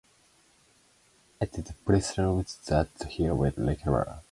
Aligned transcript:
It 1.39 1.59
is 1.59 1.71
presumed 1.85 2.51
that 2.65 2.87
he 3.07 3.29
will 3.29 3.51
recover. 3.55 4.17